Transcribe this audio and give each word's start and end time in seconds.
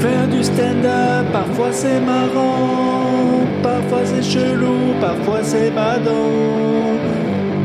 Faire 0.00 0.28
du 0.28 0.42
stand-up, 0.42 1.26
parfois 1.32 1.72
c'est 1.72 2.00
marrant, 2.00 3.46
parfois 3.62 4.04
c'est 4.06 4.22
chelou, 4.22 4.94
parfois 5.00 5.42
c'est 5.44 5.70
badant. 5.70 6.98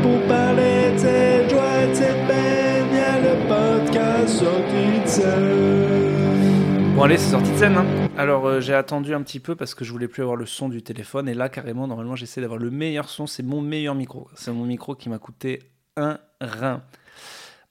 Pour 0.02 0.20
parler 0.28 0.92
de 0.92 0.98
cette 0.98 1.50
joie, 1.50 1.86
de 1.88 1.94
cette 1.94 2.26
peine, 2.26 2.86
y 2.94 2.98
a 2.98 3.20
le 3.20 3.34
podcast 3.48 4.28
sorti 4.28 5.00
de 5.02 5.08
scène. 5.08 6.94
Bon 6.94 7.02
allez, 7.04 7.16
c'est 7.18 7.30
sorti 7.30 7.50
de 7.52 7.56
scène. 7.56 7.76
hein. 7.76 7.86
Alors 8.18 8.46
euh, 8.46 8.60
j'ai 8.60 8.74
attendu 8.74 9.14
un 9.14 9.22
petit 9.22 9.40
peu 9.40 9.54
parce 9.56 9.74
que 9.74 9.84
je 9.84 9.92
voulais 9.92 10.08
plus 10.08 10.22
avoir 10.22 10.36
le 10.36 10.46
son 10.46 10.68
du 10.68 10.82
téléphone 10.82 11.28
et 11.28 11.34
là 11.34 11.48
carrément 11.48 11.86
normalement 11.86 12.16
j'essaie 12.16 12.40
d'avoir 12.40 12.58
le 12.58 12.70
meilleur 12.70 13.08
son. 13.08 13.26
C'est 13.26 13.42
mon 13.42 13.60
meilleur 13.62 13.94
micro. 13.94 14.28
C'est 14.34 14.52
mon 14.52 14.64
micro 14.64 14.94
qui 14.94 15.08
m'a 15.08 15.18
coûté 15.18 15.60
un 15.96 16.18
rein. 16.40 16.82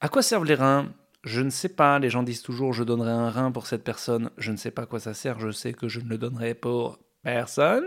À 0.02 0.10
quoi 0.10 0.22
servent 0.22 0.46
les 0.46 0.56
reins? 0.56 0.88
Je 1.26 1.42
ne 1.42 1.50
sais 1.50 1.70
pas. 1.70 1.98
Les 2.00 2.10
gens 2.10 2.24
disent 2.24 2.44
toujours 2.44 2.72
je 2.72 2.84
donnerai 2.84 3.12
un 3.12 3.30
rein 3.30 3.52
pour 3.52 3.66
cette 3.68 3.84
personne. 3.84 4.30
Je 4.38 4.52
ne 4.52 4.58
sais 4.58 4.72
pas 4.72 4.84
à 4.84 4.86
quoi 4.86 5.00
ça 5.00 5.14
sert. 5.14 5.40
Je 5.40 5.50
sais 5.50 5.74
que 5.74 5.90
je 5.90 6.00
ne 6.00 6.08
le 6.08 6.18
donnerai 6.18 6.54
pour 6.54 7.00
personne. 7.24 7.86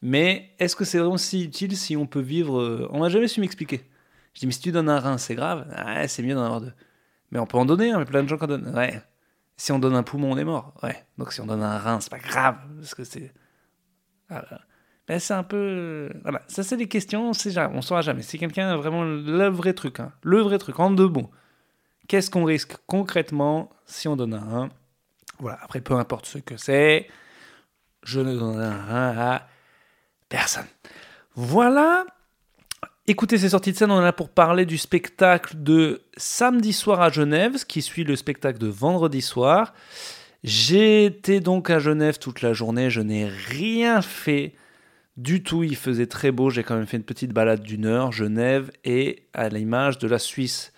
Mais 0.00 0.54
est-ce 0.60 0.76
que 0.76 0.84
c'est 0.84 0.98
vraiment 0.98 1.18
si 1.18 1.44
utile 1.44 1.76
si 1.76 1.96
on 1.96 2.06
peut 2.06 2.20
vivre 2.20 2.60
euh, 2.60 2.88
On 2.90 3.00
n'a 3.00 3.08
jamais 3.08 3.26
su 3.26 3.40
m'expliquer. 3.40 3.82
Je 4.32 4.40
dis 4.40 4.46
mais 4.46 4.52
si 4.52 4.60
tu 4.60 4.72
donnes 4.72 4.88
un 4.88 5.00
rein, 5.00 5.18
c'est 5.18 5.34
grave. 5.34 5.66
Ouais, 5.86 6.06
c'est 6.06 6.22
mieux 6.22 6.34
d'en 6.34 6.44
avoir 6.44 6.60
deux. 6.60 6.72
Mais 7.32 7.40
on 7.40 7.46
peut 7.46 7.58
en 7.58 7.64
donner. 7.64 7.92
Mais 7.96 8.04
plein 8.04 8.22
de 8.22 8.28
gens 8.28 8.38
qui 8.38 8.44
en 8.44 8.48
donnent. 8.48 8.72
Ouais. 8.74 9.02
Si 9.56 9.72
on 9.72 9.80
donne 9.80 9.96
un 9.96 10.04
poumon, 10.04 10.32
on 10.32 10.38
est 10.38 10.44
mort. 10.44 10.72
Ouais. 10.84 11.04
Donc 11.18 11.32
si 11.32 11.40
on 11.40 11.46
donne 11.46 11.62
un 11.62 11.78
rein, 11.78 11.98
c'est 12.00 12.10
pas 12.10 12.18
grave. 12.18 12.56
Parce 12.76 12.94
que 12.94 13.02
c'est. 13.02 13.32
Voilà. 14.28 14.60
Mais 15.08 15.18
c'est 15.18 15.34
un 15.34 15.42
peu. 15.42 16.10
Voilà. 16.22 16.42
Ça, 16.46 16.62
c'est 16.62 16.76
des 16.76 16.88
questions, 16.88 17.30
on. 17.30 17.32
On 17.32 17.82
saura 17.82 18.02
jamais. 18.02 18.22
Si 18.22 18.38
quelqu'un 18.38 18.68
a 18.68 18.76
vraiment 18.76 19.02
le 19.02 19.48
vrai 19.48 19.74
truc, 19.74 19.98
hein, 19.98 20.12
le 20.22 20.40
vrai 20.40 20.58
truc, 20.58 20.78
en 20.78 20.92
deux 20.92 21.08
mots, 21.08 21.30
qu'est-ce 22.08 22.30
qu'on 22.30 22.44
risque 22.44 22.74
concrètement 22.86 23.70
si 23.86 24.08
on 24.08 24.16
donne 24.16 24.34
un 24.34 24.44
rein 24.44 24.68
Voilà. 25.38 25.58
Après, 25.62 25.80
peu 25.80 25.94
importe 25.94 26.26
ce 26.26 26.38
que 26.38 26.56
c'est, 26.56 27.08
je 28.02 28.20
ne 28.20 28.36
donnerai 28.36 28.64
un 28.64 28.82
rein 28.82 29.18
à 29.18 29.48
personne. 30.28 30.66
Voilà. 31.34 32.04
Écoutez, 33.06 33.36
c'est 33.36 33.48
sorti 33.48 33.72
de 33.72 33.76
scène, 33.76 33.90
on 33.90 34.00
est 34.00 34.04
là 34.04 34.12
pour 34.12 34.28
parler 34.28 34.64
du 34.64 34.78
spectacle 34.78 35.60
de 35.60 36.02
samedi 36.16 36.72
soir 36.72 37.00
à 37.00 37.10
Genève, 37.10 37.56
ce 37.56 37.64
qui 37.64 37.82
suit 37.82 38.04
le 38.04 38.14
spectacle 38.14 38.58
de 38.58 38.68
vendredi 38.68 39.20
soir. 39.20 39.74
J'étais 40.44 41.40
donc 41.40 41.70
à 41.70 41.78
Genève 41.78 42.18
toute 42.18 42.42
la 42.42 42.52
journée, 42.52 42.90
je 42.90 43.00
n'ai 43.00 43.26
rien 43.26 44.02
fait 44.02 44.54
du 45.16 45.42
tout, 45.42 45.62
il 45.62 45.76
faisait 45.76 46.06
très 46.06 46.30
beau, 46.30 46.50
j'ai 46.50 46.62
quand 46.62 46.76
même 46.76 46.86
fait 46.86 46.96
une 46.96 47.02
petite 47.02 47.32
balade 47.32 47.62
d'une 47.62 47.86
heure. 47.86 48.12
Genève 48.12 48.70
est 48.84 49.26
à 49.34 49.48
l'image 49.48 49.98
de 49.98 50.08
la 50.08 50.18
Suisse. 50.18 50.71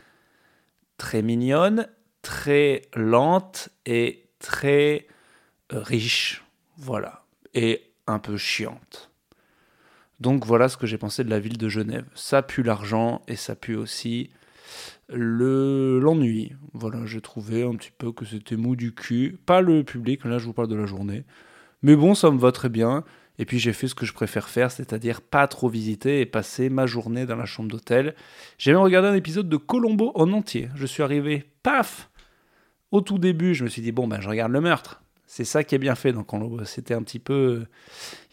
Très 0.98 1.22
mignonne, 1.22 1.88
très 2.22 2.82
lente 2.94 3.68
et 3.86 4.26
très 4.38 5.06
euh, 5.72 5.80
riche. 5.80 6.44
Voilà. 6.76 7.24
Et 7.54 7.92
un 8.06 8.18
peu 8.18 8.36
chiante. 8.36 9.10
Donc 10.20 10.46
voilà 10.46 10.68
ce 10.68 10.76
que 10.76 10.86
j'ai 10.86 10.98
pensé 10.98 11.24
de 11.24 11.30
la 11.30 11.40
ville 11.40 11.58
de 11.58 11.68
Genève. 11.68 12.06
Ça 12.14 12.42
pue 12.42 12.62
l'argent 12.62 13.22
et 13.28 13.36
ça 13.36 13.54
pue 13.54 13.74
aussi 13.74 14.30
le 15.08 15.98
l'ennui. 16.00 16.52
Voilà, 16.72 17.04
j'ai 17.06 17.20
trouvé 17.20 17.62
un 17.64 17.74
petit 17.74 17.92
peu 17.96 18.12
que 18.12 18.24
c'était 18.24 18.56
mou 18.56 18.76
du 18.76 18.94
cul. 18.94 19.38
Pas 19.44 19.60
le 19.60 19.84
public, 19.84 20.24
là 20.24 20.38
je 20.38 20.46
vous 20.46 20.52
parle 20.52 20.68
de 20.68 20.76
la 20.76 20.86
journée. 20.86 21.24
Mais 21.82 21.96
bon, 21.96 22.14
ça 22.14 22.30
me 22.30 22.38
va 22.38 22.52
très 22.52 22.68
bien. 22.68 23.04
Et 23.38 23.44
puis 23.44 23.58
j'ai 23.58 23.72
fait 23.72 23.88
ce 23.88 23.94
que 23.94 24.06
je 24.06 24.12
préfère 24.12 24.48
faire, 24.48 24.70
c'est-à-dire 24.70 25.20
pas 25.20 25.46
trop 25.48 25.68
visiter 25.68 26.20
et 26.20 26.26
passer 26.26 26.68
ma 26.68 26.86
journée 26.86 27.26
dans 27.26 27.36
la 27.36 27.46
chambre 27.46 27.68
d'hôtel. 27.68 28.14
J'ai 28.58 28.72
même 28.72 28.80
regardé 28.80 29.08
un 29.08 29.14
épisode 29.14 29.48
de 29.48 29.56
Colombo 29.56 30.12
en 30.14 30.32
entier. 30.32 30.68
Je 30.76 30.86
suis 30.86 31.02
arrivé, 31.02 31.44
paf 31.62 32.10
Au 32.92 33.00
tout 33.00 33.18
début, 33.18 33.54
je 33.54 33.64
me 33.64 33.68
suis 33.68 33.82
dit, 33.82 33.92
bon, 33.92 34.06
ben 34.06 34.20
je 34.20 34.28
regarde 34.28 34.52
le 34.52 34.60
meurtre. 34.60 35.02
C'est 35.26 35.44
ça 35.44 35.64
qui 35.64 35.74
est 35.74 35.78
bien 35.78 35.96
fait 35.96 36.12
dans 36.12 36.22
Colombo. 36.22 36.64
C'était 36.64 36.94
un 36.94 37.02
petit 37.02 37.18
peu. 37.18 37.64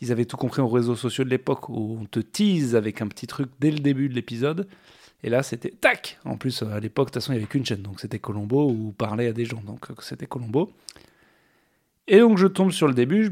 Ils 0.01 0.11
avaient 0.11 0.25
tout 0.25 0.37
compris 0.37 0.61
aux 0.61 0.67
réseaux 0.67 0.95
sociaux 0.95 1.23
de 1.23 1.29
l'époque 1.29 1.67
où 1.69 1.97
on 1.99 2.05
te 2.05 2.19
tease 2.19 2.75
avec 2.75 3.01
un 3.01 3.07
petit 3.07 3.25
truc 3.25 3.49
dès 3.59 3.71
le 3.71 3.79
début 3.79 4.07
de 4.07 4.13
l'épisode. 4.13 4.67
Et 5.23 5.29
là, 5.29 5.41
c'était 5.41 5.69
tac 5.69 6.19
En 6.25 6.37
plus, 6.37 6.61
à 6.61 6.79
l'époque, 6.79 7.07
de 7.07 7.13
toute 7.13 7.21
façon, 7.21 7.31
il 7.31 7.37
n'y 7.37 7.41
avait 7.41 7.49
qu'une 7.49 7.65
chaîne. 7.65 7.81
Donc 7.81 7.99
c'était 7.99 8.19
Colombo 8.19 8.69
ou 8.69 8.91
parler 8.91 9.25
à 9.27 9.33
des 9.33 9.45
gens. 9.45 9.61
Donc 9.65 9.87
c'était 10.01 10.27
Colombo. 10.27 10.71
Et 12.13 12.19
donc 12.19 12.37
je 12.37 12.45
tombe 12.45 12.71
sur 12.71 12.89
le 12.89 12.93
début, 12.93 13.31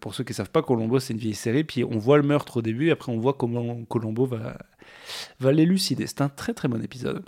pour 0.00 0.14
ceux 0.14 0.22
qui 0.22 0.32
ne 0.32 0.34
savent 0.34 0.50
pas, 0.50 0.60
Colombo 0.60 1.00
c'est 1.00 1.14
une 1.14 1.18
vieille 1.18 1.34
série, 1.34 1.64
puis 1.64 1.82
on 1.82 1.96
voit 1.96 2.18
le 2.18 2.22
meurtre 2.22 2.58
au 2.58 2.62
début, 2.62 2.88
et 2.88 2.90
après 2.90 3.10
on 3.10 3.18
voit 3.18 3.32
comment 3.32 3.82
Colombo 3.86 4.26
va, 4.26 4.58
va 5.40 5.50
l'élucider. 5.50 6.06
C'est 6.06 6.20
un 6.20 6.28
très 6.28 6.52
très 6.52 6.68
bon 6.68 6.82
épisode. 6.84 7.24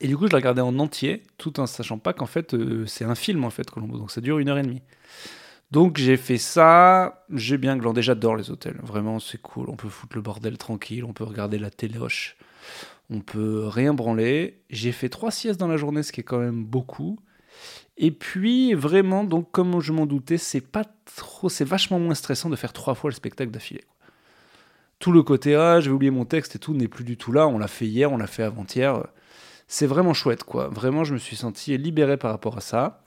Et 0.00 0.08
du 0.08 0.16
coup 0.16 0.26
je 0.26 0.30
l'ai 0.30 0.36
regardé 0.36 0.62
en 0.62 0.78
entier, 0.78 1.24
tout 1.36 1.60
en 1.60 1.66
sachant 1.66 1.98
pas 1.98 2.14
qu'en 2.14 2.24
fait 2.24 2.54
euh, 2.54 2.86
c'est 2.86 3.04
un 3.04 3.14
film 3.14 3.44
en 3.44 3.50
fait 3.50 3.70
Colombo, 3.70 3.98
donc 3.98 4.10
ça 4.10 4.22
dure 4.22 4.38
une 4.38 4.48
heure 4.48 4.56
et 4.56 4.62
demie. 4.62 4.80
Donc 5.70 5.98
j'ai 5.98 6.16
fait 6.16 6.38
ça, 6.38 7.26
j'ai 7.28 7.58
bien 7.58 7.76
glandé, 7.76 8.00
j'adore 8.00 8.36
les 8.36 8.50
hôtels, 8.50 8.80
vraiment 8.82 9.20
c'est 9.20 9.42
cool, 9.42 9.68
on 9.68 9.76
peut 9.76 9.90
foutre 9.90 10.16
le 10.16 10.22
bordel 10.22 10.56
tranquille, 10.56 11.04
on 11.04 11.12
peut 11.12 11.24
regarder 11.24 11.58
la 11.58 11.68
téléoche, 11.68 12.38
on 13.10 13.20
peut 13.20 13.66
rien 13.66 13.92
branler. 13.92 14.62
J'ai 14.70 14.92
fait 14.92 15.10
trois 15.10 15.30
siestes 15.30 15.60
dans 15.60 15.68
la 15.68 15.76
journée, 15.76 16.02
ce 16.02 16.12
qui 16.12 16.22
est 16.22 16.24
quand 16.24 16.40
même 16.40 16.64
beaucoup. 16.64 17.18
Et 17.96 18.10
puis, 18.10 18.74
vraiment, 18.74 19.24
donc, 19.24 19.50
comme 19.52 19.80
je 19.80 19.92
m'en 19.92 20.06
doutais, 20.06 20.38
c'est 20.38 20.60
pas 20.60 20.84
trop, 21.16 21.48
c'est 21.48 21.64
vachement 21.64 21.98
moins 21.98 22.14
stressant 22.14 22.50
de 22.50 22.56
faire 22.56 22.72
trois 22.72 22.94
fois 22.94 23.10
le 23.10 23.14
spectacle 23.14 23.50
d'affilée. 23.50 23.84
Tout 24.98 25.12
le 25.12 25.22
côté, 25.22 25.54
ah, 25.54 25.80
je 25.80 25.90
vais 25.90 25.94
oublier 25.94 26.10
mon 26.10 26.24
texte 26.24 26.56
et 26.56 26.58
tout, 26.58 26.74
n'est 26.74 26.88
plus 26.88 27.04
du 27.04 27.16
tout 27.16 27.30
là. 27.32 27.46
On 27.46 27.58
l'a 27.58 27.68
fait 27.68 27.86
hier, 27.86 28.12
on 28.12 28.16
l'a 28.16 28.26
fait 28.26 28.42
avant-hier. 28.42 29.06
C'est 29.68 29.86
vraiment 29.86 30.14
chouette, 30.14 30.44
quoi. 30.44 30.68
Vraiment, 30.68 31.04
je 31.04 31.14
me 31.14 31.18
suis 31.18 31.36
senti 31.36 31.76
libéré 31.76 32.16
par 32.16 32.30
rapport 32.30 32.56
à 32.56 32.60
ça. 32.60 33.03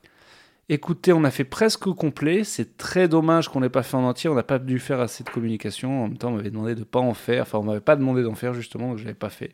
Écoutez, 0.70 1.14
on 1.14 1.24
a 1.24 1.32
fait 1.32 1.46
presque 1.46 1.86
complet. 1.94 2.44
C'est 2.44 2.76
très 2.76 3.08
dommage 3.08 3.48
qu'on 3.48 3.62
n'ait 3.62 3.70
pas 3.70 3.84
fait 3.84 3.96
en 3.96 4.04
entier. 4.04 4.30
On 4.30 4.36
n'a 4.36 4.44
pas 4.44 4.60
dû 4.60 4.80
faire 4.80 5.00
assez 5.00 5.24
de 5.24 5.30
communication. 5.30 6.04
En 6.04 6.08
même 6.10 6.18
temps, 6.18 6.28
on 6.28 6.36
m'avait 6.36 6.50
demandé 6.52 6.76
de 6.76 6.84
pas 6.84 7.00
en 7.00 7.14
faire. 7.14 7.44
Enfin, 7.44 7.60
on 7.60 7.64
m'avait 7.64 7.80
pas 7.80 7.96
demandé 7.96 8.22
d'en 8.22 8.36
faire, 8.36 8.54
justement, 8.54 8.90
donc 8.90 8.98
je 8.98 9.06
l'avais 9.06 9.16
pas 9.16 9.30
fait. 9.30 9.54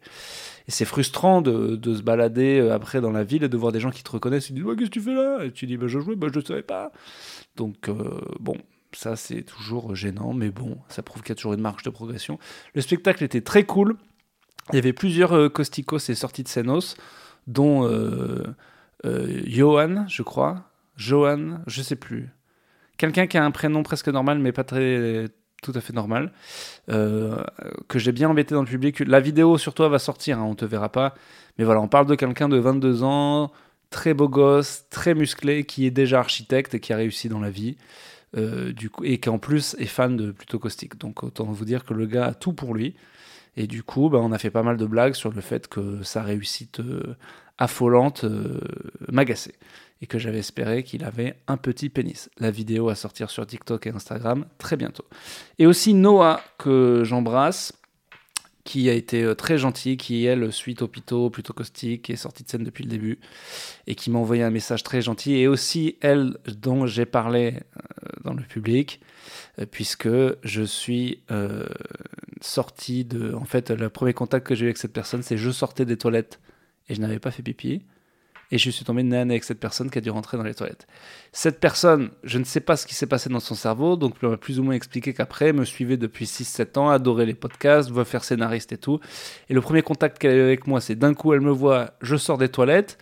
Et 0.67 0.71
c'est 0.71 0.85
frustrant 0.85 1.43
de, 1.43 1.79
se 1.93 2.01
balader 2.01 2.59
euh, 2.59 2.73
après 2.73 2.99
dans 2.99 3.11
la 3.11 3.23
ville 3.23 3.43
et 3.43 3.49
de 3.49 3.57
voir 3.57 3.71
des 3.71 3.79
gens 3.79 3.91
qui 3.91 4.01
te 4.01 4.09
reconnaissent. 4.09 4.49
Ils 4.49 4.55
disent 4.55 4.63
ouais, 4.63 4.75
Qu'est-ce 4.75 4.89
que 4.89 4.93
tu 4.93 5.01
fais 5.01 5.13
là? 5.13 5.43
Et 5.43 5.51
tu 5.51 5.67
dis 5.67 5.77
bah, 5.77 5.85
Je 5.85 5.99
jouais, 5.99 6.15
bah, 6.15 6.29
je 6.33 6.39
ne 6.39 6.43
savais 6.43 6.63
pas. 6.63 6.91
Donc, 7.57 7.89
euh, 7.89 8.19
bon, 8.39 8.57
ça 8.91 9.15
c'est 9.15 9.43
toujours 9.43 9.93
gênant, 9.93 10.33
mais 10.33 10.49
bon, 10.49 10.79
ça 10.89 11.03
prouve 11.03 11.21
qu'il 11.21 11.29
y 11.29 11.33
a 11.33 11.35
toujours 11.35 11.53
une 11.53 11.61
marge 11.61 11.83
de 11.83 11.91
progression. 11.91 12.39
Le 12.73 12.81
spectacle 12.81 13.23
était 13.23 13.41
très 13.41 13.65
cool. 13.65 13.97
Il 14.71 14.77
y 14.77 14.79
avait 14.79 14.93
plusieurs 14.93 15.33
euh, 15.33 15.47
Costicos 15.47 16.09
et 16.09 16.15
sorties 16.15 16.41
de 16.41 16.47
Senos, 16.47 16.95
dont 17.45 17.87
Johan, 19.03 20.07
je 20.07 20.23
crois. 20.23 20.72
Johan, 20.97 21.59
je 21.67 21.81
sais 21.81 21.95
plus. 21.95 22.29
Quelqu'un 22.97 23.27
qui 23.27 23.37
a 23.37 23.43
un 23.43 23.51
prénom 23.51 23.83
presque 23.83 24.07
normal, 24.07 24.39
mais 24.39 24.51
pas 24.51 24.63
très 24.63 25.27
tout 25.63 25.71
à 25.73 25.81
fait 25.81 25.93
normal, 25.93 26.31
euh, 26.89 27.41
que 27.87 27.97
j'ai 27.97 28.11
bien 28.11 28.29
embêté 28.29 28.53
dans 28.53 28.61
le 28.61 28.67
public. 28.67 28.99
La 28.99 29.19
vidéo 29.19 29.57
sur 29.57 29.73
toi 29.73 29.89
va 29.89 29.97
sortir, 29.97 30.37
hein, 30.37 30.43
on 30.43 30.53
te 30.53 30.65
verra 30.65 30.89
pas. 30.89 31.15
Mais 31.57 31.63
voilà, 31.63 31.81
on 31.81 31.87
parle 31.87 32.05
de 32.05 32.15
quelqu'un 32.15 32.49
de 32.49 32.57
22 32.57 33.03
ans, 33.03 33.51
très 33.89 34.13
beau 34.13 34.29
gosse, 34.29 34.85
très 34.91 35.15
musclé, 35.15 35.63
qui 35.63 35.87
est 35.87 35.91
déjà 35.91 36.19
architecte 36.19 36.75
et 36.75 36.79
qui 36.79 36.93
a 36.93 36.97
réussi 36.97 37.29
dans 37.29 37.39
la 37.39 37.49
vie. 37.49 37.77
Euh, 38.35 38.73
du 38.73 38.89
coup, 38.89 39.03
et 39.03 39.19
qui 39.19 39.29
en 39.29 39.37
plus 39.37 39.75
est 39.77 39.85
fan 39.85 40.17
de 40.17 40.31
plutôt 40.31 40.59
caustique. 40.59 40.97
Donc 40.97 41.23
autant 41.23 41.45
vous 41.45 41.65
dire 41.65 41.85
que 41.85 41.93
le 41.93 42.05
gars 42.05 42.25
a 42.25 42.33
tout 42.33 42.53
pour 42.53 42.73
lui. 42.73 42.95
Et 43.55 43.67
du 43.67 43.83
coup, 43.83 44.09
bah, 44.09 44.19
on 44.21 44.31
a 44.31 44.39
fait 44.39 44.49
pas 44.49 44.63
mal 44.63 44.77
de 44.77 44.85
blagues 44.87 45.13
sur 45.13 45.31
le 45.31 45.39
fait 45.39 45.67
que 45.67 46.01
sa 46.01 46.23
réussite 46.23 46.79
euh, 46.79 47.15
affolante 47.59 48.25
m'agaçait. 49.11 49.53
Et 50.03 50.05
que 50.05 50.19
j'avais 50.19 50.39
espéré 50.39 50.83
qu'il 50.83 51.05
avait 51.05 51.37
un 51.47 51.55
petit 51.55 51.87
pénis. 51.87 52.29
La 52.37 52.51
vidéo 52.51 52.89
à 52.89 52.95
sortir 52.95 53.29
sur 53.29 53.47
TikTok 53.47 53.87
et 53.87 53.91
Instagram 53.91 54.45
très 54.57 54.75
bientôt. 54.75 55.05
Et 55.59 55.65
aussi 55.65 55.93
Noah, 55.93 56.41
que 56.57 57.03
j'embrasse, 57.05 57.71
qui 58.65 58.89
a 58.89 58.93
été 58.93 59.23
euh, 59.23 59.33
très 59.33 59.57
gentil, 59.57 59.95
qui 59.95 60.25
elle, 60.25 60.51
suite 60.51 60.81
au 60.81 60.89
pito, 60.89 61.29
plutôt 61.29 61.53
caustique, 61.53 62.03
qui 62.03 62.11
est 62.11 62.17
sortie 62.17 62.43
de 62.43 62.49
scène 62.49 62.63
depuis 62.65 62.83
le 62.83 62.89
début, 62.89 63.19
et 63.87 63.95
qui 63.95 64.11
m'a 64.11 64.19
envoyé 64.19 64.43
un 64.43 64.49
message 64.49 64.83
très 64.83 65.01
gentil. 65.01 65.35
Et 65.35 65.47
aussi 65.47 65.97
elle, 66.01 66.37
dont 66.47 66.85
j'ai 66.85 67.05
parlé 67.05 67.53
euh, 67.77 68.09
dans 68.25 68.33
le 68.33 68.43
public, 68.43 68.99
euh, 69.59 69.65
puisque 69.65 70.09
je 70.43 70.63
suis 70.63 71.23
euh, 71.31 71.65
sorti 72.41 73.05
de. 73.05 73.33
En 73.33 73.45
fait, 73.45 73.71
le 73.71 73.89
premier 73.89 74.13
contact 74.13 74.47
que 74.47 74.55
j'ai 74.55 74.65
eu 74.65 74.67
avec 74.67 74.77
cette 74.77 74.93
personne, 74.93 75.23
c'est 75.23 75.37
je 75.37 75.49
sortais 75.49 75.85
des 75.85 75.97
toilettes 75.97 76.39
et 76.89 76.95
je 76.95 77.01
n'avais 77.01 77.19
pas 77.19 77.31
fait 77.31 77.43
pipi. 77.43 77.83
Et 78.53 78.59
je 78.59 78.69
suis 78.69 78.85
tombé 78.85 79.01
de 79.01 79.07
nez 79.07 79.17
avec 79.17 79.43
cette 79.43 79.59
personne 79.59 79.89
qui 79.89 79.97
a 79.97 80.01
dû 80.01 80.11
rentrer 80.11 80.37
dans 80.37 80.43
les 80.43 80.53
toilettes. 80.53 80.85
Cette 81.31 81.59
personne, 81.59 82.11
je 82.23 82.37
ne 82.37 82.43
sais 82.43 82.59
pas 82.59 82.77
ce 82.77 82.85
qui 82.85 82.93
s'est 82.93 83.07
passé 83.07 83.27
dans 83.27 83.39
son 83.39 83.55
cerveau, 83.55 83.95
donc 83.95 84.13
elle 84.21 84.29
m'a 84.29 84.37
plus 84.37 84.59
ou 84.59 84.63
moins 84.63 84.75
expliqué 84.75 85.11
qu'après, 85.11 85.53
me 85.53 85.65
suivait 85.65 85.97
depuis 85.97 86.25
6-7 86.25 86.77
ans, 86.77 86.89
adorait 86.91 87.25
les 87.25 87.33
podcasts, 87.33 87.89
veut 87.89 88.03
faire 88.03 88.23
scénariste 88.23 88.71
et 88.71 88.77
tout. 88.77 88.99
Et 89.49 89.55
le 89.55 89.61
premier 89.61 89.81
contact 89.81 90.19
qu'elle 90.19 90.33
a 90.33 90.35
eu 90.35 90.41
avec 90.41 90.67
moi, 90.67 90.81
c'est 90.81 90.93
d'un 90.93 91.15
coup, 91.15 91.33
elle 91.33 91.41
me 91.41 91.49
voit, 91.49 91.93
je 92.03 92.15
sors 92.15 92.37
des 92.37 92.47
toilettes. 92.47 92.99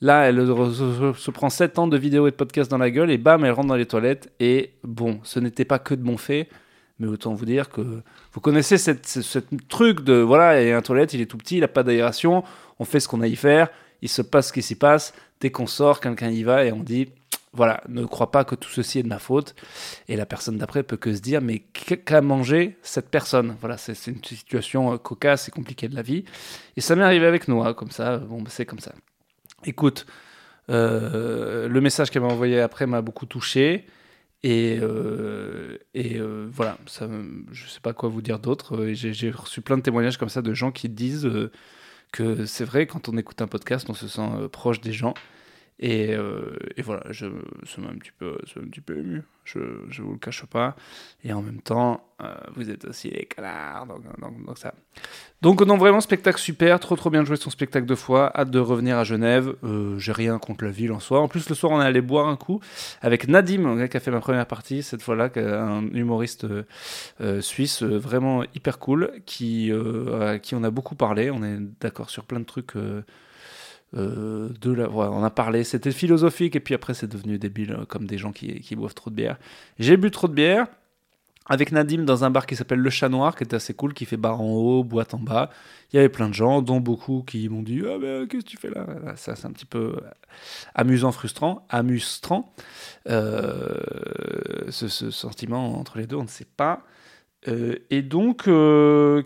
Là, 0.00 0.28
elle 0.28 0.36
se, 0.36 1.30
prend 1.32 1.50
7 1.50 1.80
ans 1.80 1.88
de 1.88 1.96
vidéos 1.98 2.28
et 2.28 2.30
de 2.30 2.36
podcasts 2.36 2.70
dans 2.70 2.78
la 2.78 2.92
gueule, 2.92 3.10
et 3.10 3.18
bam, 3.18 3.44
elle 3.44 3.50
rentre 3.50 3.66
dans 3.66 3.74
les 3.74 3.86
toilettes. 3.86 4.32
Et 4.38 4.70
bon, 4.84 5.18
ce 5.24 5.40
n'était 5.40 5.64
pas 5.64 5.80
que 5.80 5.96
de 5.96 6.02
bon 6.04 6.16
fait, 6.16 6.48
mais 7.00 7.08
autant 7.08 7.34
vous 7.34 7.44
dire 7.44 7.70
que 7.70 7.80
vous 8.32 8.40
connaissez 8.40 8.78
ce 8.78 9.38
truc 9.68 10.02
de 10.02 10.14
voilà, 10.14 10.62
il 10.62 10.68
y 10.68 10.70
a 10.70 10.76
un 10.76 10.82
toilette, 10.82 11.12
il 11.12 11.20
est 11.20 11.26
tout 11.26 11.38
petit, 11.38 11.56
il 11.56 11.62
n'a 11.62 11.68
pas 11.68 11.82
d'aération, 11.82 12.44
on 12.78 12.84
fait 12.84 13.00
ce 13.00 13.08
qu'on 13.08 13.20
a 13.20 13.24
à 13.24 13.26
y 13.26 13.34
faire, 13.34 13.68
il 14.02 14.08
se 14.08 14.22
passe 14.22 14.48
ce 14.48 14.52
qui 14.52 14.62
s'y 14.62 14.74
passe. 14.74 15.14
Dès 15.40 15.50
qu'on 15.50 15.66
sort, 15.66 16.00
quelqu'un 16.00 16.30
y 16.30 16.42
va 16.42 16.64
et 16.64 16.72
on 16.72 16.82
dit 16.82 17.08
Voilà, 17.52 17.82
ne 17.88 18.04
crois 18.04 18.30
pas 18.30 18.44
que 18.44 18.54
tout 18.54 18.70
ceci 18.70 18.98
est 18.98 19.02
de 19.02 19.08
ma 19.08 19.18
faute. 19.18 19.54
Et 20.08 20.16
la 20.16 20.26
personne 20.26 20.58
d'après 20.58 20.82
peut 20.82 20.96
que 20.96 21.14
se 21.14 21.20
dire, 21.20 21.40
mais 21.40 21.60
qu'a 21.60 22.20
mangé 22.20 22.76
cette 22.82 23.10
personne? 23.10 23.56
Voilà, 23.60 23.76
c'est 23.76 24.06
une 24.06 24.22
situation 24.22 24.92
euh, 24.92 24.98
cocasse 24.98 25.48
et 25.48 25.50
compliquée 25.50 25.88
de 25.88 25.94
la 25.94 26.02
vie. 26.02 26.24
Et 26.76 26.80
ça 26.80 26.96
m'est 26.96 27.04
arrivé 27.04 27.26
avec 27.26 27.48
Noah, 27.48 27.74
comme 27.74 27.90
ça, 27.90 28.18
bon, 28.18 28.42
bah, 28.42 28.50
c'est 28.50 28.66
comme 28.66 28.80
ça. 28.80 28.92
Écoute, 29.64 30.06
euh, 30.70 31.68
le 31.68 31.80
message 31.80 32.10
qu'elle 32.10 32.22
m'a 32.22 32.28
envoyé 32.28 32.60
après 32.60 32.86
m'a 32.86 33.02
beaucoup 33.02 33.26
touché. 33.26 33.86
Et, 34.42 34.78
euh, 34.80 35.78
voilà, 36.52 36.78
ça, 36.86 37.08
je 37.50 37.66
sais 37.66 37.80
pas 37.80 37.92
quoi 37.92 38.08
vous 38.08 38.22
dire 38.22 38.38
d'autre. 38.38 38.92
J'ai 38.92 39.30
reçu 39.30 39.60
plein 39.60 39.76
de 39.76 39.82
témoignages 39.82 40.18
comme 40.18 40.28
ça 40.28 40.42
de 40.42 40.54
gens 40.54 40.70
qui 40.70 40.88
disent 40.88 41.28
que 42.12 42.46
c'est 42.46 42.64
vrai, 42.64 42.86
quand 42.86 43.08
on 43.08 43.16
écoute 43.16 43.42
un 43.42 43.46
podcast, 43.46 43.88
on 43.90 43.94
se 43.94 44.08
sent 44.08 44.48
proche 44.52 44.80
des 44.80 44.92
gens. 44.92 45.14
Et, 45.78 46.14
euh, 46.14 46.56
et, 46.76 46.82
voilà, 46.82 47.02
je, 47.10 47.26
ça 47.66 47.82
m'a 47.82 47.88
un 47.88 47.98
petit 47.98 48.12
peu, 48.18 48.38
un 48.56 48.68
petit 48.68 48.80
peu 48.80 48.96
ému, 48.96 49.22
je 49.44 49.58
ne 49.58 50.02
vous 50.06 50.12
le 50.12 50.18
cache 50.18 50.42
pas. 50.46 50.74
Et 51.22 51.34
en 51.34 51.42
même 51.42 51.60
temps, 51.60 52.02
euh, 52.22 52.34
vous 52.54 52.70
êtes 52.70 52.86
aussi 52.86 53.10
les 53.10 53.26
canards, 53.26 53.86
donc, 53.86 54.02
donc, 54.18 54.56
ça. 54.56 54.72
Donc 55.42 55.60
non, 55.60 55.76
vraiment 55.76 56.00
spectacle 56.00 56.40
super, 56.40 56.80
trop 56.80 56.96
trop 56.96 57.10
bien 57.10 57.26
jouer 57.26 57.36
son 57.36 57.50
spectacle 57.50 57.84
deux 57.84 57.94
fois, 57.94 58.32
hâte 58.34 58.50
de 58.50 58.58
revenir 58.58 58.96
à 58.96 59.04
Genève, 59.04 59.54
euh, 59.64 59.98
j'ai 59.98 60.12
rien 60.12 60.38
contre 60.38 60.64
la 60.64 60.70
ville 60.70 60.92
en 60.92 61.00
soi. 61.00 61.20
En 61.20 61.28
plus 61.28 61.46
le 61.50 61.54
soir 61.54 61.72
on 61.72 61.82
est 61.82 61.84
allé 61.84 62.00
boire 62.00 62.28
un 62.28 62.36
coup 62.36 62.58
avec 63.02 63.28
Nadim, 63.28 63.86
qui 63.88 63.96
a 63.98 64.00
fait 64.00 64.10
ma 64.10 64.20
première 64.20 64.46
partie 64.46 64.82
cette 64.82 65.02
fois-là, 65.02 65.28
un 65.36 65.82
humoriste 65.92 66.46
suisse 67.40 67.82
vraiment 67.82 68.44
hyper 68.54 68.78
cool, 68.78 69.12
qui, 69.26 69.70
à 70.18 70.38
qui 70.38 70.54
on 70.54 70.64
a 70.64 70.70
beaucoup 70.70 70.94
parlé, 70.94 71.30
on 71.30 71.44
est 71.44 71.58
d'accord 71.82 72.08
sur 72.08 72.24
plein 72.24 72.40
de 72.40 72.46
trucs 72.46 72.72
euh, 73.94 74.48
de 74.60 74.72
la, 74.72 74.90
on 74.90 75.22
a 75.22 75.30
parlé, 75.30 75.62
c'était 75.62 75.92
philosophique 75.92 76.56
et 76.56 76.60
puis 76.60 76.74
après 76.74 76.92
c'est 76.92 77.06
devenu 77.06 77.38
débile 77.38 77.72
euh, 77.72 77.84
comme 77.84 78.06
des 78.06 78.18
gens 78.18 78.32
qui, 78.32 78.60
qui 78.60 78.74
boivent 78.74 78.94
trop 78.94 79.10
de 79.10 79.14
bière. 79.14 79.38
J'ai 79.78 79.96
bu 79.96 80.10
trop 80.10 80.26
de 80.26 80.34
bière 80.34 80.66
avec 81.48 81.70
Nadim 81.70 82.02
dans 82.02 82.24
un 82.24 82.30
bar 82.30 82.46
qui 82.46 82.56
s'appelle 82.56 82.80
Le 82.80 82.90
Chat 82.90 83.08
Noir 83.08 83.36
qui 83.36 83.44
était 83.44 83.54
assez 83.54 83.74
cool, 83.74 83.94
qui 83.94 84.04
fait 84.04 84.16
bar 84.16 84.40
en 84.40 84.52
haut, 84.52 84.82
boîte 84.82 85.14
en 85.14 85.18
bas. 85.18 85.50
Il 85.92 85.96
y 85.96 85.98
avait 86.00 86.08
plein 86.08 86.28
de 86.28 86.34
gens, 86.34 86.62
dont 86.62 86.80
beaucoup 86.80 87.22
qui 87.22 87.48
m'ont 87.48 87.62
dit 87.62 87.80
Ah 87.86 87.96
ben 87.98 88.26
qu'est-ce 88.26 88.44
que 88.44 88.50
tu 88.50 88.56
fais 88.56 88.70
là? 88.70 88.84
Ça 89.14 89.36
c'est 89.36 89.46
un 89.46 89.52
petit 89.52 89.66
peu 89.66 89.94
amusant, 90.74 91.12
frustrant, 91.12 91.64
amusant. 91.70 92.52
Euh, 93.08 93.78
ce, 94.68 94.88
ce, 94.88 95.12
sentiment 95.12 95.78
entre 95.78 95.98
les 95.98 96.08
deux, 96.08 96.16
on 96.16 96.24
ne 96.24 96.28
sait 96.28 96.48
pas. 96.56 96.82
et 97.46 98.02
donc, 98.02 98.46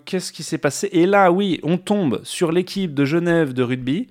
qu'est-ce 0.04 0.32
qui 0.32 0.42
s'est 0.42 0.58
passé? 0.58 0.90
Et 0.92 1.06
là, 1.06 1.32
oui, 1.32 1.58
on 1.62 1.78
tombe 1.78 2.20
sur 2.24 2.52
l'équipe 2.52 2.92
de 2.92 3.06
Genève 3.06 3.54
de 3.54 3.62
rugby 3.62 4.08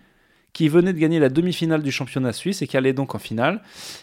qui 0.54 0.68
venait 0.68 0.94
de 0.94 1.00
gagner 1.00 1.19
la 1.19 1.30
demi-finale 1.30 1.81
du 1.84 1.92
championnat 1.92 2.34
suisse 2.34 2.62
et 2.62 2.68
qui 2.68 2.78
allait 2.78 2.94
donc 2.94 3.16
en 3.16 3.19
finale, 3.19 3.62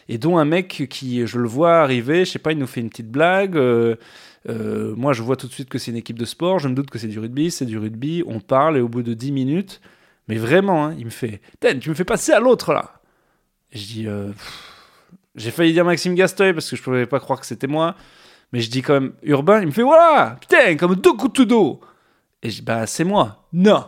et 0.09 0.19
dont 0.19 0.39
un 0.39 0.45
mec 0.45 0.87
qui, 0.89 1.27
je 1.27 1.39
le 1.39 1.49
vois 1.49 1.79
arriver, 1.79 2.25
je 2.25 2.33
sais 2.33 2.39
pas, 2.39 2.53
il 2.53 2.59
nous 2.59 2.67
fait 2.67 2.81
une 2.81 2.91
petite 2.91 3.11
blague. 3.11 3.57
Euh, 3.57 3.97
euh, 4.49 4.95
moi, 4.97 5.13
je 5.13 5.23
vois 5.23 5.37
tout 5.37 5.49
de 5.49 5.53
suite 5.53 5.69
que 5.69 5.79
c'est 5.79 5.91
une 5.91 5.97
équipe 5.97 6.19
de 6.19 6.25
sport, 6.25 6.59
je 6.59 6.69
me 6.69 6.75
doute 6.75 6.91
que 6.91 6.99
c'est 6.99 7.09
du 7.09 7.19
rugby, 7.19 7.51
c'est 7.51 7.65
du 7.65 7.79
rugby, 7.79 8.23
on 8.27 8.41
parle, 8.41 8.77
et 8.77 8.81
au 8.81 8.89
bout 8.89 9.03
de 9.03 9.13
10 9.13 9.33
minutes, 9.33 9.81
mais 10.29 10.37
vraiment, 10.37 10.87
hein, 10.87 10.95
il 10.99 11.05
me 11.05 11.11
fait 11.11 11.41
Ten, 11.61 11.79
tu 11.79 11.91
me 11.91 11.95
fais 11.95 12.05
passer 12.05 12.33
à 12.33 12.41
l'autre 12.41 12.73
là 12.73 13.01
Je 13.73 13.85
dis 13.85 14.07
euh, 14.07 14.31
J'ai 15.35 15.51
failli 15.51 15.73
dire 15.73 15.85
Maxime 15.85 16.15
Gasteuil 16.15 16.53
parce 16.53 16.71
que 16.71 16.77
je 16.77 16.83
pouvais 16.83 17.07
pas 17.07 17.21
croire 17.21 17.41
que 17.41 17.47
c'était 17.47 17.67
moi, 17.67 17.97
mais 18.53 18.61
je 18.61 18.71
dis 18.71 18.83
quand 18.83 18.95
même 18.95 19.13
Urbain, 19.23 19.61
il 19.61 19.67
me 19.67 19.73
fait 19.73 19.83
Voilà, 19.83 20.37
putain, 20.41 20.77
comme 20.77 20.95
deux 20.95 21.15
coups 21.15 21.41
de 21.41 21.45
dos 21.45 21.81
Et 22.43 22.51
je 22.51 22.57
dis 22.57 22.63
Bah, 22.63 22.87
c'est 22.87 23.05
moi. 23.05 23.49
Non 23.53 23.85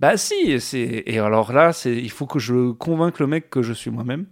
bah 0.00 0.16
si, 0.16 0.58
c'est 0.60 1.02
et 1.06 1.18
alors 1.18 1.52
là, 1.52 1.72
c'est 1.74 1.94
il 1.94 2.10
faut 2.10 2.26
que 2.26 2.38
je 2.38 2.72
convainque 2.72 3.18
le 3.20 3.26
mec 3.26 3.50
que 3.50 3.62
je 3.62 3.74
suis 3.74 3.90
moi-même. 3.90 4.26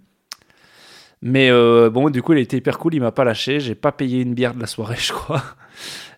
Mais 1.20 1.50
euh, 1.50 1.90
bon, 1.90 2.10
du 2.10 2.22
coup, 2.22 2.32
il 2.32 2.38
a 2.38 2.40
été 2.40 2.56
hyper 2.56 2.78
cool, 2.78 2.94
il 2.94 3.00
m'a 3.00 3.12
pas 3.12 3.24
lâché, 3.24 3.60
j'ai 3.60 3.74
pas 3.74 3.92
payé 3.92 4.22
une 4.22 4.34
bière 4.34 4.54
de 4.54 4.60
la 4.60 4.66
soirée, 4.66 4.96
je 4.98 5.12
crois. 5.12 5.42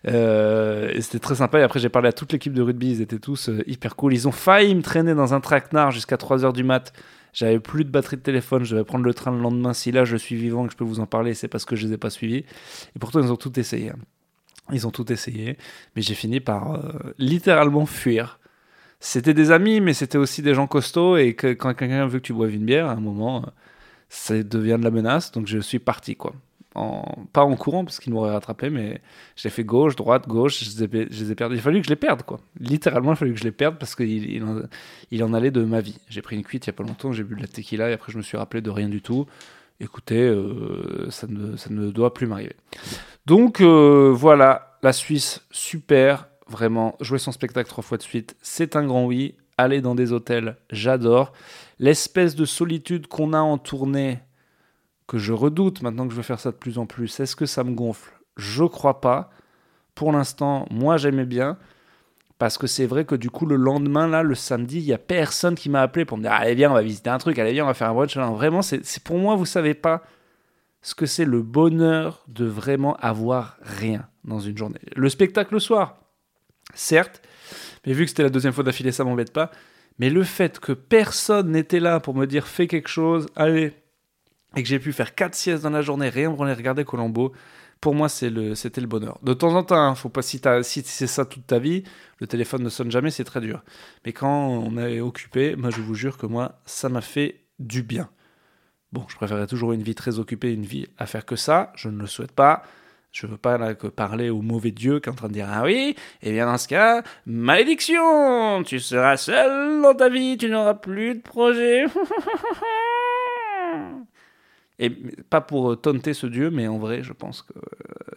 Euh, 0.07 0.91
c'était 1.01 1.19
très 1.19 1.35
sympa. 1.35 1.59
Et 1.59 1.63
après, 1.63 1.79
j'ai 1.79 1.89
parlé 1.89 2.07
à 2.09 2.13
toute 2.13 2.31
l'équipe 2.31 2.53
de 2.53 2.61
rugby, 2.61 2.91
ils 2.91 3.01
étaient 3.01 3.19
tous 3.19 3.49
euh, 3.49 3.63
hyper 3.67 3.95
cool. 3.95 4.13
Ils 4.13 4.27
ont 4.27 4.31
failli 4.31 4.73
me 4.73 4.81
traîner 4.81 5.15
dans 5.15 5.33
un 5.33 5.41
traquenard 5.41 5.91
jusqu'à 5.91 6.15
3h 6.15 6.53
du 6.53 6.63
mat. 6.63 6.93
J'avais 7.33 7.59
plus 7.59 7.85
de 7.85 7.89
batterie 7.89 8.17
de 8.17 8.21
téléphone, 8.21 8.63
je 8.63 8.75
devais 8.75 8.85
prendre 8.85 9.05
le 9.05 9.13
train 9.13 9.31
le 9.31 9.39
lendemain. 9.39 9.73
Si 9.73 9.91
là 9.91 10.05
je 10.05 10.17
suis 10.17 10.35
vivant 10.35 10.65
et 10.65 10.67
que 10.67 10.73
je 10.73 10.77
peux 10.77 10.83
vous 10.83 10.99
en 10.99 11.07
parler, 11.07 11.33
c'est 11.33 11.47
parce 11.47 11.65
que 11.65 11.75
je 11.75 11.87
les 11.87 11.93
ai 11.93 11.97
pas 11.97 12.09
suivis. 12.09 12.45
Et 12.95 12.99
pourtant, 12.99 13.21
ils 13.21 13.31
ont 13.31 13.37
tout 13.37 13.57
essayé. 13.59 13.89
Hein. 13.89 13.99
Ils 14.71 14.85
ont 14.85 14.91
tout 14.91 15.11
essayé, 15.11 15.57
mais 15.95 16.01
j'ai 16.01 16.13
fini 16.13 16.39
par 16.39 16.79
littéralement 17.17 17.85
fuir 17.85 18.40
c'était 19.03 19.33
des 19.33 19.49
amis, 19.49 19.81
mais 19.81 19.93
c'était 19.93 20.19
aussi 20.19 20.43
des 20.43 20.53
gens 20.53 20.67
costauds. 20.67 21.17
Et 21.17 21.33
que, 21.33 21.53
quand 21.53 21.73
quelqu'un 21.73 22.05
veut 22.05 22.19
que 22.19 22.25
tu 22.25 22.33
boives 22.33 22.53
une 22.53 22.65
bière, 22.65 22.85
à 22.85 22.91
un 22.91 23.01
moment, 23.01 23.43
ça 24.09 24.41
devient 24.43 24.77
de 24.79 24.83
la 24.83 24.91
menace. 24.91 25.31
Donc 25.31 25.47
je 25.47 25.57
suis 25.57 25.79
parti, 25.79 26.15
quoi. 26.15 26.33
En, 26.75 27.25
pas 27.33 27.43
en 27.43 27.55
courant 27.57 27.83
parce 27.83 27.99
qu'il 27.99 28.13
m'aurait 28.13 28.31
rattrapé, 28.31 28.69
mais 28.69 29.01
j'ai 29.35 29.49
fait 29.49 29.65
gauche, 29.65 29.97
droite, 29.97 30.27
gauche, 30.27 30.63
je 30.63 30.69
les, 30.69 31.31
ai, 31.31 31.35
perdus. 31.35 31.55
Il 31.55 31.59
a 31.59 31.61
fallu 31.61 31.81
que 31.81 31.85
je 31.85 31.89
les 31.89 31.97
perde, 31.97 32.21
quoi. 32.23 32.39
Littéralement, 32.59 33.09
il 33.09 33.13
a 33.13 33.15
fallu 33.15 33.33
que 33.33 33.39
je 33.39 33.43
les 33.43 33.51
perde 33.51 33.77
parce 33.77 33.95
qu'il 33.95 34.41
il 35.11 35.23
en, 35.23 35.33
allait 35.33 35.51
de 35.51 35.63
ma 35.63 35.81
vie. 35.81 35.97
J'ai 36.07 36.21
pris 36.21 36.35
une 36.35 36.43
cuite 36.43 36.67
il 36.67 36.69
y 36.69 36.69
a 36.69 36.73
pas 36.73 36.83
longtemps, 36.83 37.11
j'ai 37.11 37.23
bu 37.23 37.35
de 37.35 37.41
la 37.41 37.47
tequila 37.47 37.89
et 37.89 37.93
après 37.93 38.11
je 38.11 38.17
me 38.17 38.21
suis 38.21 38.37
rappelé 38.37 38.61
de 38.61 38.69
rien 38.69 38.87
du 38.87 39.01
tout. 39.01 39.25
Écoutez, 39.81 40.21
euh, 40.21 41.09
ça, 41.09 41.25
ne, 41.27 41.57
ça 41.57 41.71
ne 41.71 41.89
doit 41.89 42.13
plus 42.13 42.27
m'arriver. 42.27 42.55
Donc 43.25 43.59
euh, 43.61 44.13
voilà, 44.15 44.77
la 44.83 44.93
Suisse, 44.93 45.41
super. 45.49 46.27
Vraiment, 46.51 46.97
jouer 46.99 47.17
son 47.17 47.31
spectacle 47.31 47.69
trois 47.69 47.81
fois 47.81 47.97
de 47.97 48.03
suite, 48.03 48.35
c'est 48.41 48.75
un 48.75 48.85
grand 48.85 49.05
oui. 49.05 49.35
Aller 49.57 49.79
dans 49.79 49.95
des 49.95 50.11
hôtels, 50.11 50.57
j'adore. 50.69 51.31
L'espèce 51.79 52.35
de 52.35 52.43
solitude 52.43 53.07
qu'on 53.07 53.31
a 53.31 53.39
en 53.39 53.57
tournée, 53.57 54.19
que 55.07 55.17
je 55.17 55.31
redoute 55.31 55.81
maintenant 55.81 56.05
que 56.05 56.11
je 56.11 56.17
veux 56.17 56.23
faire 56.23 56.39
ça 56.41 56.51
de 56.51 56.57
plus 56.57 56.77
en 56.77 56.85
plus, 56.85 57.19
est-ce 57.21 57.37
que 57.37 57.45
ça 57.45 57.63
me 57.63 57.71
gonfle? 57.71 58.11
Je 58.35 58.65
crois 58.65 58.99
pas. 58.99 59.29
Pour 59.95 60.11
l'instant, 60.11 60.65
moi 60.71 60.97
j'aimais 60.97 61.25
bien. 61.25 61.57
Parce 62.37 62.57
que 62.57 62.67
c'est 62.67 62.85
vrai 62.85 63.05
que 63.05 63.15
du 63.15 63.29
coup, 63.29 63.45
le 63.45 63.55
lendemain, 63.55 64.07
là, 64.07 64.23
le 64.23 64.35
samedi, 64.35 64.79
il 64.79 64.85
n'y 64.85 64.93
a 64.93 64.97
personne 64.97 65.55
qui 65.55 65.69
m'a 65.69 65.81
appelé 65.81 66.03
pour 66.03 66.17
me 66.17 66.23
dire 66.23 66.33
Allez, 66.33 66.55
viens, 66.55 66.71
on 66.71 66.73
va 66.73 66.81
visiter 66.81 67.09
un 67.09 67.17
truc, 67.17 67.39
allez, 67.39 67.53
viens, 67.53 67.63
on 67.63 67.67
va 67.67 67.73
faire 67.73 67.89
un 67.89 67.93
brunch. 67.93 68.17
Vraiment, 68.17 68.61
c'est 68.61 69.03
pour 69.03 69.19
moi, 69.19 69.35
vous 69.35 69.45
savez 69.45 69.73
pas 69.73 70.03
ce 70.81 70.95
que 70.95 71.05
c'est 71.05 71.25
le 71.25 71.43
bonheur 71.43 72.25
de 72.27 72.45
vraiment 72.45 72.95
avoir 72.95 73.57
rien 73.61 74.07
dans 74.25 74.39
une 74.39 74.57
journée. 74.57 74.79
Le 74.95 75.07
spectacle 75.07 75.53
le 75.53 75.59
soir, 75.59 76.00
certes, 76.73 77.21
mais 77.85 77.93
vu 77.93 78.03
que 78.03 78.09
c'était 78.09 78.23
la 78.23 78.29
deuxième 78.29 78.53
fois 78.53 78.63
d'affilée, 78.63 78.91
ça 78.91 79.03
m'embête 79.03 79.33
pas. 79.33 79.51
Mais 79.99 80.09
le 80.09 80.23
fait 80.23 80.59
que 80.59 80.71
personne 80.71 81.51
n'était 81.51 81.79
là 81.79 81.99
pour 81.99 82.15
me 82.15 82.25
dire 82.25 82.47
fais 82.47 82.67
quelque 82.67 82.89
chose, 82.89 83.27
allez, 83.35 83.73
et 84.55 84.63
que 84.63 84.67
j'ai 84.67 84.79
pu 84.79 84.93
faire 84.93 85.15
quatre 85.15 85.35
siestes 85.35 85.63
dans 85.63 85.69
la 85.69 85.81
journée, 85.81 86.09
rien 86.09 86.31
pour 86.31 86.45
les 86.45 86.53
regarder 86.53 86.83
Colombo, 86.83 87.33
pour 87.79 87.95
moi 87.95 88.09
c'était 88.09 88.81
le, 88.81 88.87
bonheur. 88.87 89.19
De 89.23 89.33
temps 89.33 89.55
en 89.55 89.63
temps, 89.63 89.75
hein, 89.75 89.95
faut 89.95 90.09
pas 90.09 90.21
si, 90.21 90.41
c'est 90.63 91.07
ça 91.07 91.25
toute 91.25 91.47
ta 91.47 91.59
vie, 91.59 91.83
le 92.19 92.27
téléphone 92.27 92.63
ne 92.63 92.69
sonne 92.69 92.91
jamais, 92.91 93.11
c'est 93.11 93.23
très 93.23 93.41
dur. 93.41 93.63
Mais 94.05 94.13
quand 94.13 94.49
on 94.49 94.77
est 94.77 95.01
occupé, 95.01 95.55
moi 95.55 95.69
je 95.69 95.81
vous 95.81 95.95
jure 95.95 96.17
que 96.17 96.25
moi 96.25 96.59
ça 96.65 96.89
m'a 96.89 97.01
fait 97.01 97.45
du 97.59 97.83
bien. 97.83 98.09
Bon, 98.91 99.05
je 99.07 99.15
préférerais 99.15 99.47
toujours 99.47 99.71
une 99.71 99.83
vie 99.83 99.95
très 99.95 100.19
occupée, 100.19 100.53
une 100.53 100.65
vie 100.65 100.87
à 100.97 101.05
faire 101.05 101.25
que 101.25 101.37
ça, 101.37 101.71
je 101.75 101.87
ne 101.87 101.99
le 101.99 102.07
souhaite 102.07 102.33
pas. 102.33 102.63
Je 103.11 103.27
veux 103.27 103.37
pas 103.37 103.75
que 103.75 103.87
parler 103.87 104.29
au 104.29 104.41
mauvais 104.41 104.71
Dieu 104.71 104.99
qui 104.99 105.09
est 105.09 105.11
en 105.11 105.15
train 105.15 105.27
de 105.27 105.33
dire 105.33 105.47
Ah 105.51 105.63
oui, 105.63 105.95
et 106.21 106.29
eh 106.29 106.31
bien 106.31 106.45
dans 106.45 106.57
ce 106.57 106.67
cas, 106.67 107.03
malédiction 107.25 108.63
Tu 108.63 108.79
seras 108.79 109.17
seul 109.17 109.81
dans 109.81 109.93
ta 109.93 110.07
vie, 110.09 110.37
tu 110.37 110.49
n'auras 110.49 110.75
plus 110.75 111.15
de 111.15 111.21
projet. 111.21 111.85
Et 114.79 114.89
pas 114.89 115.41
pour 115.41 115.79
taunter 115.79 116.15
ce 116.15 116.25
Dieu, 116.25 116.49
mais 116.49 116.67
en 116.67 116.79
vrai, 116.79 117.03
je 117.03 117.13
pense 117.13 117.43
que 117.43 117.53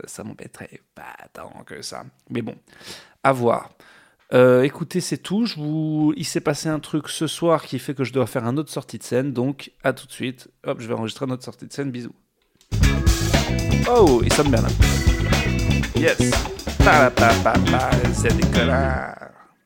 ça 0.06 0.24
m'embêterait 0.24 0.80
pas 0.94 1.14
tant 1.34 1.50
que 1.66 1.82
ça. 1.82 2.04
Mais 2.30 2.40
bon, 2.40 2.54
à 3.22 3.32
voir. 3.32 3.70
Euh, 4.32 4.62
écoutez, 4.62 5.02
c'est 5.02 5.18
tout. 5.18 5.44
Il 6.16 6.24
s'est 6.24 6.40
passé 6.40 6.70
un 6.70 6.80
truc 6.80 7.08
ce 7.10 7.26
soir 7.26 7.64
qui 7.64 7.78
fait 7.78 7.94
que 7.94 8.02
je 8.02 8.14
dois 8.14 8.26
faire 8.26 8.46
un 8.46 8.56
autre 8.56 8.70
sortie 8.70 8.96
de 8.96 9.02
scène. 9.02 9.32
Donc, 9.34 9.72
à 9.82 9.92
tout 9.92 10.06
de 10.06 10.12
suite. 10.12 10.48
Hop, 10.64 10.80
je 10.80 10.88
vais 10.88 10.94
enregistrer 10.94 11.26
notre 11.26 11.44
sortie 11.44 11.66
de 11.66 11.72
scène. 11.72 11.90
Bisous. 11.90 12.14
Oh, 13.86 14.22
sonne 14.32 14.50
bien 14.50 14.62
là. 14.62 14.68
Yes. 15.94 16.30
Pa, 16.78 17.10
pa, 17.10 17.28
pa, 17.42 17.52
pa, 17.70 17.90
c'est. 18.14 18.32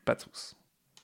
Pas 0.05 0.15
tous. 0.15 0.58